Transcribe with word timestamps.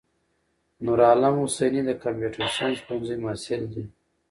نورعالم 0.85 1.35
حسیني 1.43 1.81
دکمپیوټر 1.89 2.43
ساینس 2.57 2.79
پوهنځی 2.87 3.15
محصل 3.23 3.61
ده. 3.71 3.83